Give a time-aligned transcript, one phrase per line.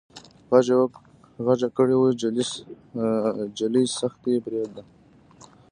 [1.45, 2.09] غږ يې کړ وه
[3.57, 4.83] جلۍ سختي پرېدئ.